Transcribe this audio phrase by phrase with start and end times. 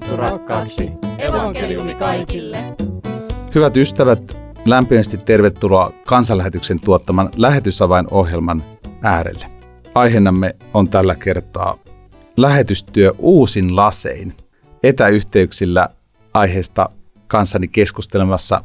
[0.00, 0.90] sanottu rakkaaksi.
[1.18, 2.58] Evankeliumi kaikille.
[3.54, 4.36] Hyvät ystävät,
[4.66, 8.62] lämpimästi tervetuloa kansanlähetyksen tuottaman lähetysavain-ohjelman
[9.02, 9.46] äärelle.
[9.94, 11.78] Aiheenamme on tällä kertaa
[12.36, 14.34] lähetystyö uusin lasein.
[14.82, 15.88] Etäyhteyksillä
[16.34, 16.88] aiheesta
[17.26, 18.64] kanssani keskustelemassa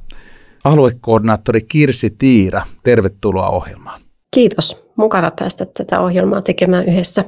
[0.63, 2.61] aluekoordinaattori Kirsi Tiira.
[2.83, 4.01] Tervetuloa ohjelmaan.
[4.31, 4.83] Kiitos.
[4.95, 7.25] Mukava päästä tätä ohjelmaa tekemään yhdessä.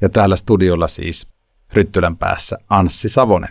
[0.00, 1.26] Ja täällä studiolla siis
[1.72, 3.50] Ryttylän päässä Anssi Savonen.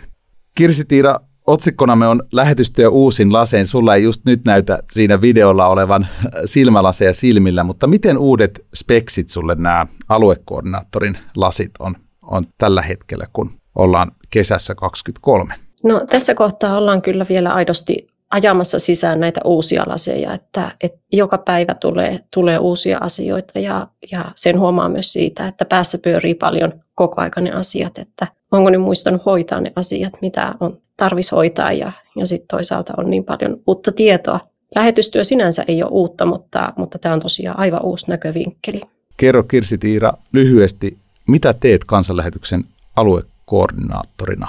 [0.54, 3.66] Kirsi Tiira, otsikkonamme on lähetystyö uusin lasein.
[3.66, 6.06] Sulla ei just nyt näytä siinä videolla olevan
[6.44, 13.50] silmälaseja silmillä, mutta miten uudet speksit sulle nämä aluekoordinaattorin lasit on, on tällä hetkellä, kun
[13.74, 15.54] ollaan kesässä 23?
[15.84, 21.38] No tässä kohtaa ollaan kyllä vielä aidosti ajamassa sisään näitä uusia laseja, että, että joka
[21.38, 26.72] päivä tulee, tulee uusia asioita ja, ja sen huomaa myös siitä, että päässä pyörii paljon
[26.94, 31.72] koko aika ne asiat, että onko ne muistanut hoitaa ne asiat, mitä on tarvis hoitaa
[31.72, 34.40] ja, ja sitten toisaalta on niin paljon uutta tietoa.
[34.74, 38.80] Lähetystyö sinänsä ei ole uutta, mutta, mutta tämä on tosiaan aivan uusi näkövinkkeli.
[39.16, 42.64] Kerro Kirsi Tiira lyhyesti, mitä teet kansanlähetyksen
[42.96, 44.48] aluekoordinaattorina?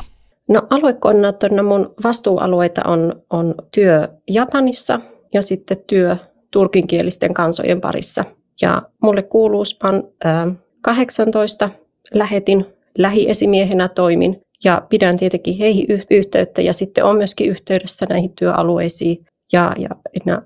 [0.49, 4.99] No aluekoordinaattorina mun vastuualueita on, on työ Japanissa
[5.33, 6.17] ja sitten työ
[6.51, 8.23] turkinkielisten kansojen parissa.
[8.61, 11.69] Ja mulle kuuluu SPAN ää, 18,
[12.13, 12.65] lähetin,
[12.97, 19.75] lähiesimiehenä toimin ja pidän tietenkin heihin yhteyttä ja sitten on myöskin yhteydessä näihin työalueisiin ja,
[19.77, 19.89] ja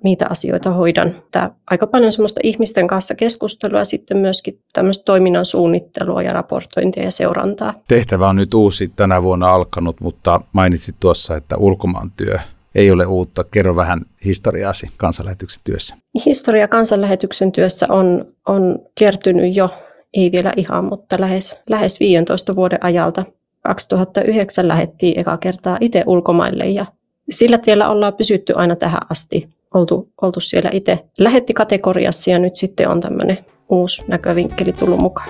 [0.03, 1.15] niitä asioita hoidan.
[1.31, 7.03] Tää aika paljon semmoista ihmisten kanssa keskustelua ja sitten myöskin tämmöistä toiminnan suunnittelua ja raportointia
[7.03, 7.73] ja seurantaa.
[7.87, 12.39] Tehtävä on nyt uusi tänä vuonna alkanut, mutta mainitsit tuossa, että ulkomaan työ
[12.75, 13.43] ei ole uutta.
[13.43, 15.95] Kerro vähän historiaasi kansanlähetyksen työssä.
[16.25, 19.69] Historia kansanlähetyksen työssä on, on kertynyt jo,
[20.13, 23.25] ei vielä ihan, mutta lähes, lähes 15 vuoden ajalta.
[23.63, 26.85] 2009 lähettiin eka kertaa itse ulkomaille ja
[27.29, 29.49] sillä tiellä ollaan pysytty aina tähän asti.
[29.73, 33.37] Oltu, oltu siellä itse lähettikategoriassa ja nyt sitten on tämmöinen
[33.69, 35.29] uusi näkövinkkeli tullut mukaan.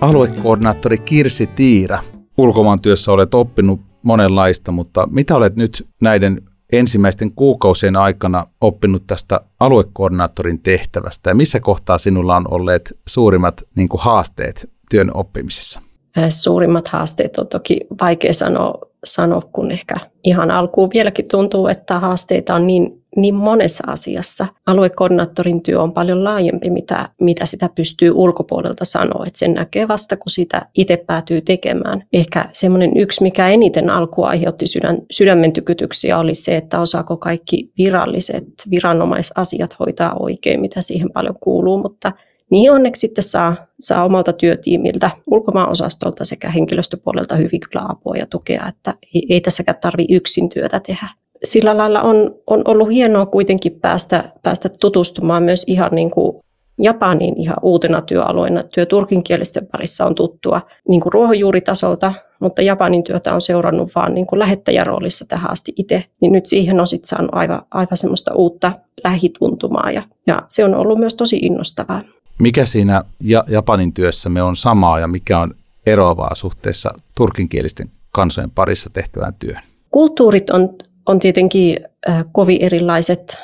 [0.00, 1.98] Aluekoordinaattori Kirsi Tiira,
[2.38, 9.40] ulkomaan työssä olet oppinut monenlaista, mutta mitä olet nyt näiden ensimmäisten kuukausien aikana oppinut tästä
[9.60, 15.80] aluekoordinaattorin tehtävästä ja missä kohtaa sinulla on olleet suurimmat niin kuin, haasteet työn oppimisessa?
[16.28, 19.94] Suurimmat haasteet on toki vaikea sanoa, sanoa, kun ehkä
[20.24, 24.46] ihan alkuun vieläkin tuntuu, että haasteita on niin, niin monessa asiassa.
[24.66, 29.24] Aluekoordinaattorin työ on paljon laajempi, mitä, mitä sitä pystyy ulkopuolelta sanoa.
[29.26, 32.04] Että sen näkee vasta, kun sitä itse päätyy tekemään.
[32.12, 37.72] Ehkä semmoinen yksi, mikä eniten alkuun aiheutti sydän, sydämen tykytyksiä, oli se, että osaako kaikki
[37.78, 42.12] viralliset viranomaisasiat hoitaa oikein, mitä siihen paljon kuuluu, mutta–
[42.50, 48.68] Niihin onneksi sitten saa, saa omalta työtiimiltä, ulkomaan-osastolta sekä henkilöstöpuolelta hyvin kyllä apua ja tukea,
[48.68, 51.08] että ei, ei tässäkään tarvitse yksin työtä tehdä.
[51.44, 56.42] Sillä lailla on, on ollut hienoa kuitenkin päästä, päästä tutustumaan myös ihan niin kuin
[56.78, 58.62] Japaniin ihan uutena työalueena.
[58.62, 64.26] Työ turkinkielisten parissa on tuttua niin kuin ruohonjuuritasolta, mutta Japanin työtä on seurannut vaan niin
[64.26, 66.04] kuin lähettäjäroolissa tähän asti itse.
[66.20, 68.72] Niin nyt siihen on sitten saanut aivan, aivan semmoista uutta
[69.04, 72.02] lähituntumaa ja, ja se on ollut myös tosi innostavaa.
[72.40, 73.04] Mikä siinä
[73.48, 75.54] Japanin työssämme on samaa ja mikä on
[75.86, 79.62] eroavaa suhteessa turkinkielisten kansojen parissa tehtävään työhön?
[79.90, 80.68] Kulttuurit on,
[81.06, 81.76] on tietenkin
[82.08, 83.38] äh, kovin erilaiset.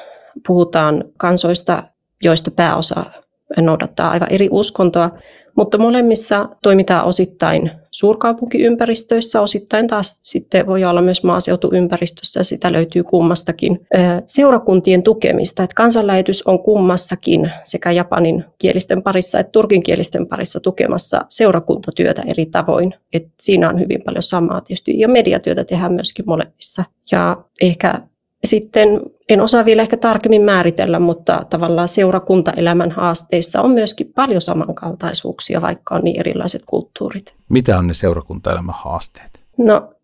[0.47, 1.83] Puhutaan kansoista,
[2.23, 3.05] joista pääosa
[3.61, 5.11] noudattaa aivan eri uskontoa,
[5.57, 13.87] mutta molemmissa toimitaan osittain suurkaupunkiympäristöissä, osittain taas sitten voi olla myös maaseutuympäristössä, sitä löytyy kummastakin.
[14.27, 22.23] Seurakuntien tukemista, että kansanlähetys on kummassakin sekä japanin kielisten parissa että turkinkielisten parissa tukemassa seurakuntatyötä
[22.31, 22.95] eri tavoin.
[23.13, 26.85] Et siinä on hyvin paljon samaa tietysti ja mediatyötä tehdään myöskin molemmissa.
[27.13, 28.01] Ja ehkä
[28.47, 35.63] sitten en osaa vielä ehkä tarkemmin määritellä, mutta tavallaan seurakuntaelämän haasteissa on myöskin paljon samankaltaisuuksia,
[35.63, 37.35] vaikka on niin erilaiset kulttuurit.
[37.49, 39.41] Mitä on ne seurakuntaelämän haasteet?
[39.59, 39.95] No,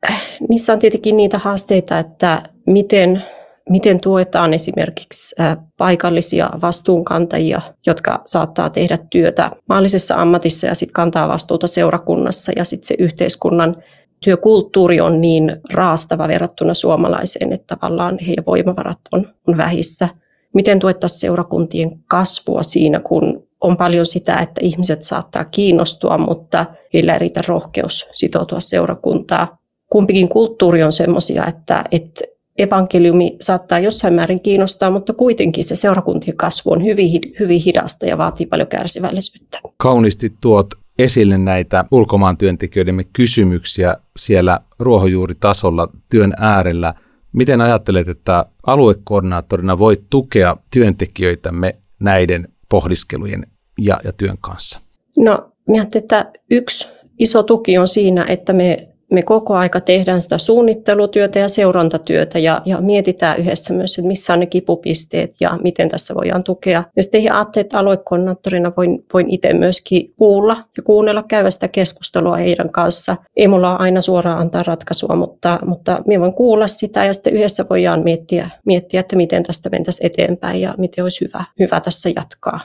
[0.49, 3.23] niissä on tietenkin niitä haasteita, että miten,
[3.69, 5.37] miten tuetaan esimerkiksi
[5.77, 12.87] paikallisia vastuunkantajia, jotka saattaa tehdä työtä maallisessa ammatissa ja sitten kantaa vastuuta seurakunnassa ja sitten
[12.87, 13.75] se yhteiskunnan
[14.25, 20.09] työkulttuuri on niin raastava verrattuna suomalaiseen, että tavallaan heidän voimavarat on, on vähissä.
[20.55, 27.13] Miten tuettaisiin seurakuntien kasvua siinä, kun on paljon sitä, että ihmiset saattaa kiinnostua, mutta heillä
[27.13, 29.59] ei riitä rohkeus sitoutua seurakuntaa.
[29.91, 32.21] Kumpikin kulttuuri on sellaisia, että, että
[32.59, 38.19] evankeliumi saattaa jossain määrin kiinnostaa, mutta kuitenkin se seurakuntien kasvu on hyvin, hyvin hidasta ja
[38.19, 39.61] vaatii paljon kärsivällisyyttä.
[39.77, 40.67] Kauniisti tuot
[40.99, 46.95] esille näitä ulkomaan työntekijöidemme kysymyksiä siellä ruohonjuuritasolla työn äärellä.
[47.33, 53.47] Miten ajattelet, että aluekoordinaattorina voit tukea työntekijöitämme näiden pohdiskelujen
[53.79, 54.81] ja, ja työn kanssa?
[55.17, 60.39] No, minä että yksi iso tuki on siinä, että me me koko aika tehdään sitä
[60.39, 65.89] suunnittelutyötä ja seurantatyötä ja, ja mietitään yhdessä myös, että missä on ne kipupisteet ja miten
[65.89, 66.85] tässä voidaan tukea.
[66.97, 72.37] Ja sitten ajattelin, että aluekoordinaattorina voin, voin itse myöskin kuulla ja kuunnella, käydä sitä keskustelua
[72.37, 73.17] heidän kanssa.
[73.37, 77.33] Ei mulla ole aina suoraan antaa ratkaisua, mutta, mutta minä voin kuulla sitä ja sitten
[77.33, 82.11] yhdessä voidaan miettiä, miettiä että miten tästä mentäisiin eteenpäin ja miten olisi hyvä, hyvä tässä
[82.17, 82.61] jatkaa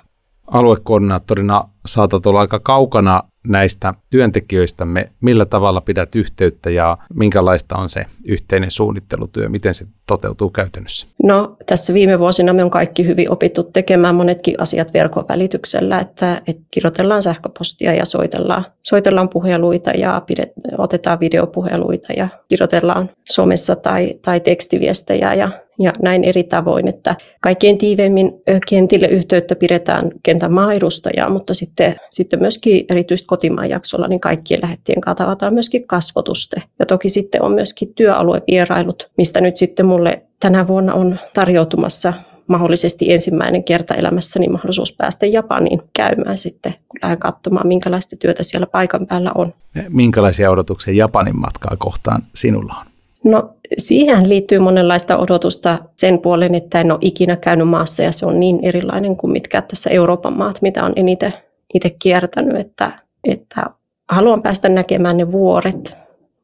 [0.47, 8.05] aluekoordinaattorina saatat olla aika kaukana näistä työntekijöistämme, millä tavalla pidät yhteyttä ja minkälaista on se
[8.25, 11.07] yhteinen suunnittelutyö, miten se toteutuu käytännössä?
[11.23, 16.41] No tässä viime vuosina me on kaikki hyvin opittu tekemään monetkin asiat verkon välityksellä, että,
[16.47, 24.19] että kirjoitellaan sähköpostia ja soitellaan, soitellaan puheluita ja pidet, otetaan videopuheluita ja kirjoitellaan somessa tai,
[24.21, 28.31] tai tekstiviestejä ja ja näin eri tavoin, että kaikkein tiiveimmin
[28.69, 35.01] kentille yhteyttä pidetään kentän maaedustajaa, mutta sitten, sitten myöskin erityisesti kotimaan jaksolla, niin kaikkien lähettien
[35.01, 36.61] kanssa tavataan myöskin kasvotuste.
[36.79, 42.13] Ja toki sitten on myöskin työaluevierailut, mistä nyt sitten mulle tänä vuonna on tarjoutumassa
[42.47, 48.67] mahdollisesti ensimmäinen kerta elämässäni mahdollisuus päästä Japaniin käymään sitten, kun lähden katsomaan, minkälaista työtä siellä
[48.67, 49.53] paikan päällä on.
[49.89, 52.96] Minkälaisia odotuksia Japanin matkaa kohtaan sinulla on?
[53.27, 58.25] No siihen liittyy monenlaista odotusta sen puolen, että en ole ikinä käynyt maassa ja se
[58.25, 61.33] on niin erilainen kuin mitkä tässä Euroopan maat, mitä on eniten
[61.73, 63.65] itse kiertänyt, että, että
[64.09, 65.97] haluan päästä näkemään ne vuoret,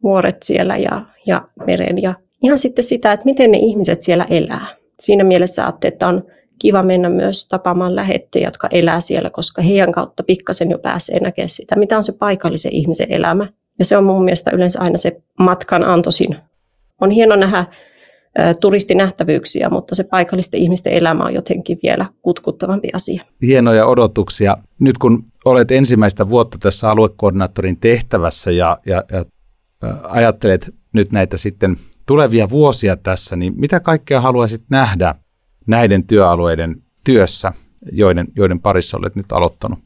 [0.03, 2.13] vuoret siellä ja, ja meren ja
[2.43, 4.67] ihan sitten sitä, että miten ne ihmiset siellä elää.
[4.99, 6.23] Siinä mielessä ajattelin, että on
[6.59, 11.49] kiva mennä myös tapaamaan lähettejä, jotka elää siellä, koska heidän kautta pikkasen jo pääsee näkemään
[11.49, 13.47] sitä, mitä on se paikallisen ihmisen elämä.
[13.79, 16.35] Ja se on mun mielestä yleensä aina se matkan antoisin
[17.03, 17.65] on hieno nähdä
[18.61, 23.23] turistinähtävyyksiä, mutta se paikallisten ihmisten elämä on jotenkin vielä kutkuttavampi asia.
[23.41, 24.57] Hienoja odotuksia.
[24.79, 29.25] Nyt kun olet ensimmäistä vuotta tässä aluekoordinaattorin tehtävässä ja, ja, ja
[30.03, 35.15] ajattelet nyt näitä sitten tulevia vuosia tässä, niin mitä kaikkea haluaisit nähdä
[35.67, 37.53] näiden työalueiden työssä,
[37.91, 39.79] joiden, joiden parissa olet nyt aloittanut?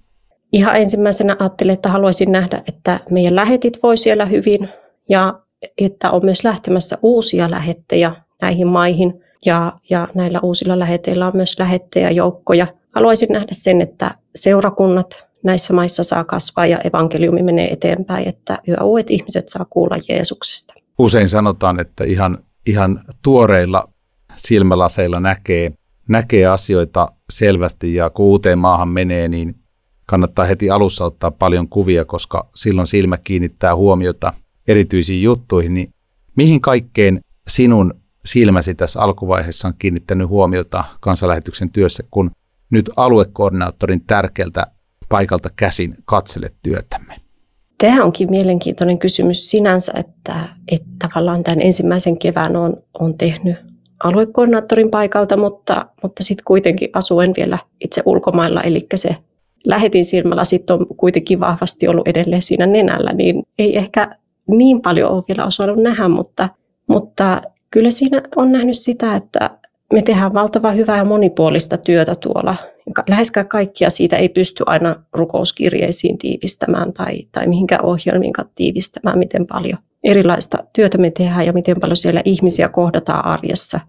[0.54, 4.70] Ihan ensimmäisenä ajattelin, että haluaisin nähdä, että meidän lähetit voi siellä hyvin
[5.10, 5.40] ja
[5.78, 11.60] että on myös lähtemässä uusia lähettejä näihin maihin ja, ja näillä uusilla läheteillä on myös
[11.60, 12.68] lähettäjäjoukkoja.
[12.96, 18.84] Haluaisin nähdä sen, että seurakunnat näissä maissa saa kasvaa ja evankeliumi menee eteenpäin, että yhä
[18.84, 20.74] uudet ihmiset saa kuulla Jeesuksesta.
[21.00, 23.90] Usein sanotaan, että ihan, ihan tuoreilla
[24.36, 25.72] silmälaseilla näkee,
[26.10, 29.56] näkee asioita selvästi ja kun uuteen maahan menee, niin
[30.06, 34.34] kannattaa heti alussa ottaa paljon kuvia, koska silloin silmä kiinnittää huomiota–
[34.68, 35.90] erityisiin juttuihin, niin
[36.36, 37.94] mihin kaikkeen sinun
[38.26, 42.32] silmäsi tässä alkuvaiheessa on kiinnittänyt huomiota kansanlähetyksen työssä, kun
[42.70, 44.68] nyt aluekoordinaattorin tärkeältä
[45.10, 47.16] paikalta käsin katselet työtämme?
[47.78, 53.56] Tämä onkin mielenkiintoinen kysymys sinänsä, että, että tavallaan tämän ensimmäisen kevään on, on tehnyt
[54.04, 59.16] aluekoordinaattorin paikalta, mutta, mutta sitten kuitenkin asuen vielä itse ulkomailla, eli se
[59.66, 65.12] lähetin silmällä sitten on kuitenkin vahvasti ollut edelleen siinä nenällä, niin ei ehkä niin paljon
[65.12, 66.50] ole vielä osannut nähdä, mutta,
[66.88, 69.58] mutta kyllä siinä on nähnyt sitä, että
[69.94, 72.56] me tehdään valtavan hyvää ja monipuolista työtä tuolla.
[73.10, 79.80] Läheskään kaikkia siitä ei pysty aina rukouskirjeisiin tiivistämään tai, tai mihinkään ohjelmiin tiivistämään, miten paljon
[80.04, 83.80] erilaista työtä me tehdään ja miten paljon siellä ihmisiä kohdataan arjessa.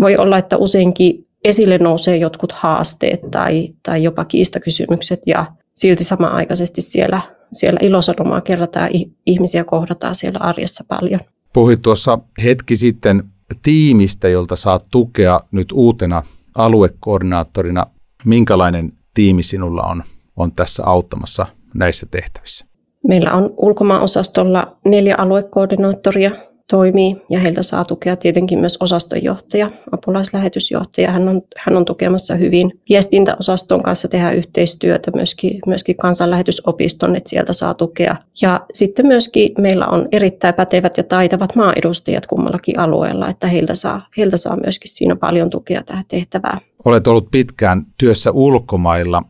[0.00, 6.80] Voi olla, että useinkin esille nousee jotkut haasteet tai, tai jopa kiistakysymykset ja silti samanaikaisesti
[6.80, 7.20] siellä
[7.52, 8.90] siellä ilosanomaa kerrotaan,
[9.26, 11.20] ihmisiä kohdataan siellä arjessa paljon.
[11.52, 13.22] Puhuit tuossa hetki sitten
[13.62, 16.22] tiimistä, jolta saat tukea nyt uutena
[16.54, 17.86] aluekoordinaattorina.
[18.24, 20.02] Minkälainen tiimi sinulla on,
[20.36, 22.66] on tässä auttamassa näissä tehtävissä?
[23.08, 26.30] Meillä on ulkomaaosastolla neljä aluekoordinaattoria,
[26.70, 31.12] toimii ja heiltä saa tukea tietenkin myös osastonjohtaja, apulaislähetysjohtaja.
[31.12, 37.52] Hän on, hän on tukemassa hyvin viestintäosaston kanssa tehdä yhteistyötä, myöskin, myöskin kansanlähetysopiston, että sieltä
[37.52, 38.16] saa tukea.
[38.42, 44.08] Ja sitten myöskin meillä on erittäin pätevät ja taitavat maaedustajat kummallakin alueella, että heiltä saa,
[44.16, 46.60] heiltä saa myöskin siinä paljon tukea tähän tehtävään.
[46.84, 49.22] Olet ollut pitkään työssä ulkomailla.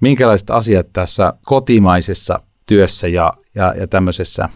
[0.00, 4.48] Minkälaiset asiat tässä kotimaisessa työssä ja, ja, ja tämmöisessä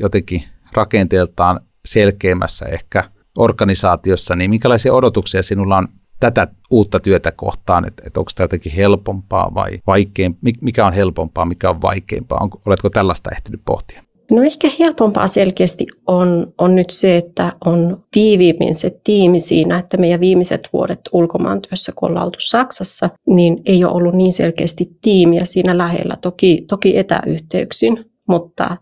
[0.00, 3.04] jotenkin rakenteeltaan selkeämmässä ehkä
[3.38, 5.88] organisaatiossa, niin minkälaisia odotuksia sinulla on
[6.20, 11.44] tätä uutta työtä kohtaan, että, että onko tämä jotenkin helpompaa vai vaikeampaa, mikä on helpompaa,
[11.44, 14.02] mikä on vaikeampaa, on, oletko tällaista ehtinyt pohtia?
[14.30, 19.96] No ehkä helpompaa selkeästi on, on nyt se, että on tiiviimmin se tiimi siinä, että
[19.96, 24.90] meidän viimeiset vuodet ulkomaan työssä, kun ollaan oltu Saksassa, niin ei ole ollut niin selkeästi
[25.00, 26.16] tiimiä siinä lähellä.
[26.22, 28.76] Toki, toki etäyhteyksin, mutta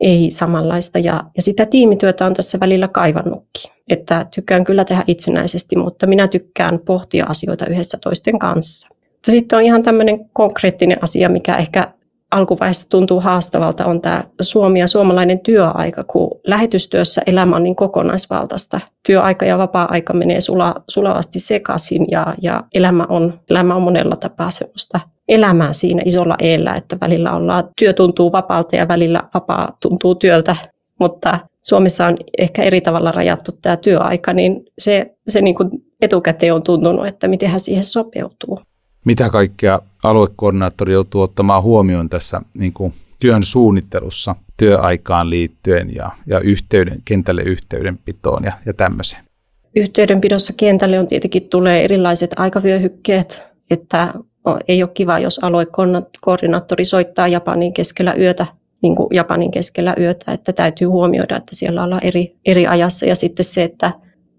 [0.00, 0.98] ei samanlaista.
[0.98, 3.72] Ja, ja sitä tiimityötä on tässä välillä kaivannutkin.
[3.88, 8.88] Että tykkään kyllä tehdä itsenäisesti, mutta minä tykkään pohtia asioita yhdessä toisten kanssa.
[9.28, 11.92] Sitten on ihan tämmöinen konkreettinen asia, mikä ehkä
[12.30, 18.80] alkuvaiheessa tuntuu haastavalta, on tämä Suomi ja suomalainen työaika, kun lähetystyössä elämä on niin kokonaisvaltaista.
[19.06, 24.50] Työaika ja vapaa-aika menee sula, sulavasti sekaisin ja, ja elämä, on, elämä on monella tapaa
[24.50, 30.14] semmoista elämää siinä isolla eellä, että välillä ollaan, työ tuntuu vapaalta ja välillä vapaa tuntuu
[30.14, 30.56] työltä,
[31.00, 35.70] mutta Suomessa on ehkä eri tavalla rajattu tämä työaika, niin se, se niin kuin
[36.00, 38.58] etukäteen on tuntunut, että miten hän siihen sopeutuu.
[39.04, 46.40] Mitä kaikkea aluekoordinaattori joutuu ottamaan huomioon tässä niin kuin työn suunnittelussa työaikaan liittyen ja, ja
[46.40, 49.24] yhteyden, kentälle yhteydenpitoon ja, ja tämmöiseen?
[49.76, 54.14] Yhteydenpidossa kentälle on tietenkin tulee erilaiset aikavyöhykkeet, että
[54.68, 58.46] ei ole kiva, jos aluekoordinaattori soittaa Japanin keskellä yötä,
[58.82, 63.14] niin kuin Japanin keskellä yötä, että täytyy huomioida, että siellä ollaan eri, eri ajassa ja
[63.14, 63.92] sitten se, että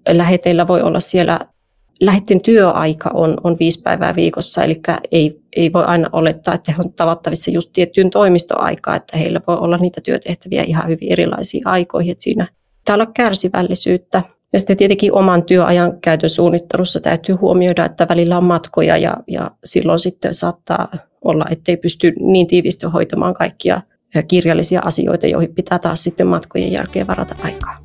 [0.09, 1.39] läheteillä voi olla siellä
[2.01, 4.81] lähettin työaika on, on viisi päivää viikossa, eli
[5.11, 9.57] ei, ei voi aina olettaa, että he on tavattavissa just tiettyyn toimistoaikaan, että heillä voi
[9.57, 14.23] olla niitä työtehtäviä ihan hyvin erilaisiin aikoihin, että siinä pitää olla kärsivällisyyttä.
[14.53, 19.51] Ja sitten tietenkin oman työajan käytön suunnittelussa täytyy huomioida, että välillä on matkoja ja, ja
[19.63, 20.91] silloin sitten saattaa
[21.21, 23.81] olla, ettei pysty niin tiivisti hoitamaan kaikkia
[24.27, 27.77] kirjallisia asioita, joihin pitää taas sitten matkojen jälkeen varata aikaa.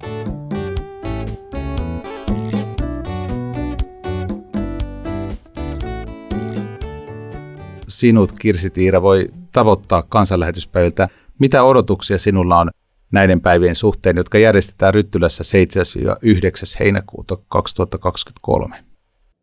[7.89, 11.09] Sinut, Kirsi Tiira, voi tavoittaa kansanlähetyspäiviltä?
[11.39, 12.71] Mitä odotuksia sinulla on
[13.13, 15.47] näiden päivien suhteen, jotka järjestetään Ryttylässä 7-9.
[16.81, 18.77] heinäkuuta 2023?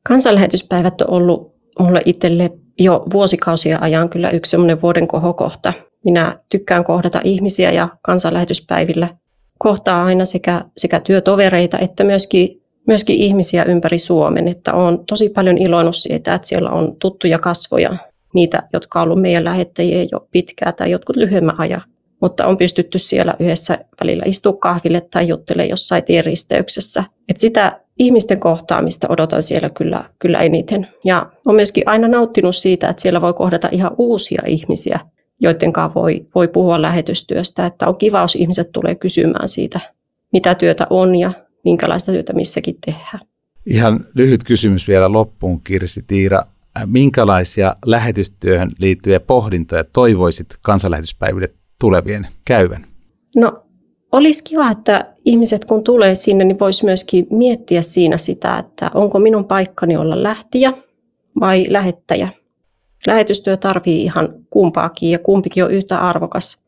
[0.08, 5.74] Kansanlähetyspäivät on ollut mulle itselle jo vuosikausia ajan kyllä yksi semmoinen vuoden kohokohta.
[6.06, 9.10] Minä tykkään kohdata ihmisiä ja kansanlähetyspäivillä
[9.58, 14.48] kohtaa aina sekä, sekä työtovereita että myöskin, myöskin ihmisiä ympäri Suomen.
[14.48, 17.98] Että olen tosi paljon iloinut siitä, että siellä on tuttuja kasvoja,
[18.34, 21.82] niitä, jotka on ollut meidän lähettäjiä jo pitkään tai jotkut lyhyemmän ajan.
[22.22, 27.04] Mutta on pystytty siellä yhdessä välillä istua kahville tai juttelemaan jossain tienristeyksessä.
[27.30, 30.88] Et sitä ihmisten kohtaamista odotan siellä kyllä, kyllä eniten.
[31.04, 35.00] Ja on myöskin aina nauttinut siitä, että siellä voi kohdata ihan uusia ihmisiä,
[35.40, 37.66] joiden kanssa voi, voi puhua lähetystyöstä.
[37.66, 39.80] Että on kiva, jos ihmiset tulee kysymään siitä,
[40.34, 41.32] mitä työtä on ja
[41.64, 43.20] minkälaista työtä missäkin tehdään.
[43.66, 46.44] Ihan lyhyt kysymys vielä loppuun, Kirsi Tiira.
[46.78, 51.50] Äh, minkälaisia lähetystyöhön liittyviä pohdintoja toivoisit kansanlähetyspäiville
[51.80, 52.86] tulevien käyvän?
[53.36, 53.64] No
[54.12, 59.20] olisi kiva, että ihmiset kun tulee sinne, niin voisi myöskin miettiä siinä sitä, että onko
[59.20, 60.74] minun paikkani olla lähtiä
[61.40, 62.30] vai lähettäjä.
[63.08, 66.64] Lähetystyö tarvii ihan kumpaakin ja kumpikin on yhtä arvokas.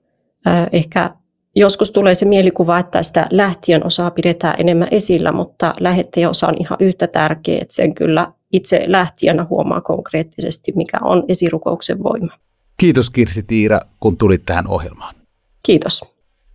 [0.47, 1.15] Äh, ehkä
[1.55, 6.55] joskus tulee se mielikuva, että sitä lähtien osaa pidetään enemmän esillä, mutta lähettäjä osa on
[6.59, 12.31] ihan yhtä tärkeä, että sen kyllä itse lähtijänä huomaa konkreettisesti, mikä on esirukouksen voima.
[12.77, 15.15] Kiitos Kirsi Tiira, kun tulit tähän ohjelmaan.
[15.63, 16.01] Kiitos.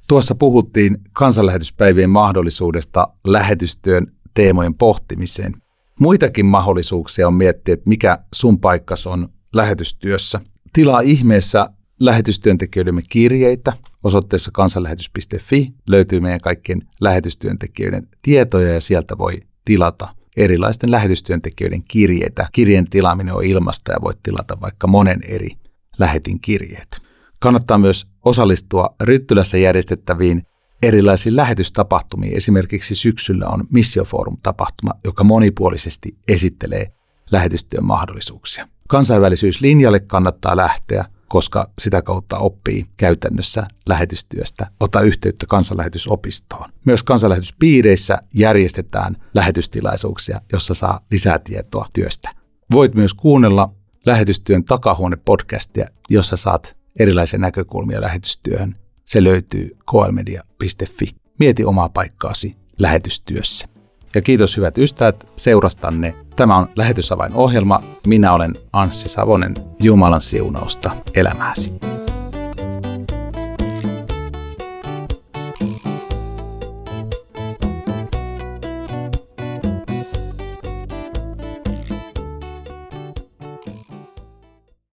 [0.09, 5.55] Tuossa puhuttiin kansanlähetyspäivien mahdollisuudesta lähetystyön teemojen pohtimiseen.
[6.01, 10.41] Muitakin mahdollisuuksia on miettiä, että mikä sun paikkas on lähetystyössä.
[10.73, 13.73] Tilaa ihmeessä lähetystyöntekijöidemme kirjeitä
[14.05, 15.73] osoitteessa kansanlähetys.fi.
[15.87, 22.49] Löytyy meidän kaikkien lähetystyöntekijöiden tietoja ja sieltä voi tilata erilaisten lähetystyöntekijöiden kirjeitä.
[22.53, 25.51] Kirjeen tilaaminen on ilmasta ja voit tilata vaikka monen eri
[25.99, 27.01] lähetin kirjeet.
[27.39, 30.43] Kannattaa myös osallistua Ryttylässä järjestettäviin
[30.83, 32.37] erilaisiin lähetystapahtumiin.
[32.37, 36.87] Esimerkiksi syksyllä on Missioforum-tapahtuma, joka monipuolisesti esittelee
[37.31, 38.69] lähetystyön mahdollisuuksia.
[38.89, 44.67] Kansainvälisyyslinjalle kannattaa lähteä– koska sitä kautta oppii käytännössä lähetystyöstä.
[44.81, 46.71] Ota yhteyttä kansanlähetysopistoon.
[46.85, 52.31] Myös kansanlähetyspiireissä järjestetään lähetystilaisuuksia, jossa saa lisää tietoa työstä.
[52.73, 53.75] Voit myös kuunnella
[54.07, 58.77] lähetystyön takahuone-podcastia, jossa saat erilaisia näkökulmia lähetystyöhön.
[59.05, 61.09] Se löytyy klmedia.fi.
[61.39, 63.69] Mieti omaa paikkaasi lähetystyössä.
[64.15, 66.15] Ja kiitos hyvät ystävät seurastanne.
[66.41, 67.83] Tämä on Lähetysavain ohjelma.
[68.07, 69.55] Minä olen Anssi Savonen.
[69.83, 71.73] Jumalan siunausta elämääsi.